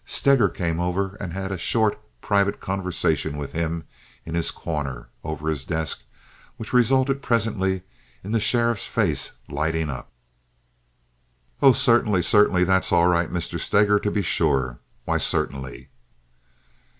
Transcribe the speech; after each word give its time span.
Steger 0.07 0.49
came 0.49 0.79
over 0.79 1.15
and 1.19 1.31
held 1.31 1.51
a 1.51 1.59
short, 1.59 1.99
private 2.21 2.59
conversation 2.59 3.37
with 3.37 3.51
him 3.51 3.83
in 4.25 4.33
his 4.33 4.49
corner, 4.49 5.09
over 5.23 5.47
his 5.47 5.63
desk 5.63 6.01
which 6.57 6.73
resulted 6.73 7.21
presently 7.21 7.83
in 8.23 8.31
the 8.31 8.39
sheriff's 8.39 8.87
face 8.87 9.33
lighting 9.47 9.91
up. 9.91 10.09
"Oh, 11.61 11.71
certainly, 11.73 12.23
certainly! 12.23 12.63
That's 12.63 12.91
all 12.91 13.05
right, 13.05 13.31
Mr. 13.31 13.59
Steger, 13.59 13.99
to 13.99 14.09
be 14.09 14.23
sure! 14.23 14.79
Why, 15.05 15.19
certainly!" 15.19 15.89